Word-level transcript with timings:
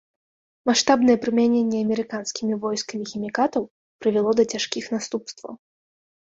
Маштабнае 0.67 1.15
прымяненне 1.25 1.77
амерыканскімі 1.85 2.57
войскамі 2.63 3.05
хімікатаў 3.11 3.61
прывяло 4.07 4.31
да 4.41 4.49
цяжкіх 4.55 4.85
наступстваў. 4.97 5.53